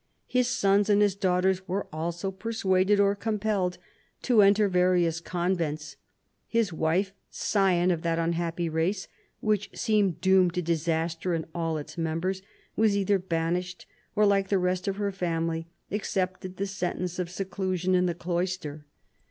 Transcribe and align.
His 0.25 0.47
sons 0.47 0.89
and 0.89 0.99
his 0.99 1.13
daughters 1.13 1.67
were 1.67 1.85
also 1.93 2.31
persuaded 2.31 2.99
or 2.99 3.13
compelled 3.13 3.77
to 4.23 4.41
enter 4.41 4.67
various 4.67 5.19
convents: 5.19 5.95
his 6.47 6.73
wife, 6.73 7.13
scion 7.29 7.91
of 7.91 8.01
that 8.01 8.17
unhappy 8.17 8.67
race 8.67 9.07
which 9.41 9.69
seemed 9.77 10.19
doomed 10.19 10.55
to 10.55 10.63
dis 10.63 10.87
aster 10.87 11.35
in 11.35 11.45
all 11.53 11.77
its 11.77 11.99
members, 11.99 12.41
was 12.75 12.97
either 12.97 13.19
banished 13.19 13.85
or 14.15 14.25
like 14.25 14.47
the 14.49 14.57
rest 14.57 14.87
of 14.87 14.95
her 14.95 15.11
family 15.11 15.67
accepted 15.91 16.57
the 16.57 16.65
sentence 16.65 17.19
of 17.19 17.29
se 17.29 17.45
clusion 17.45 17.93
in 17.93 18.07
the 18.07 18.15
cloister. 18.15 18.85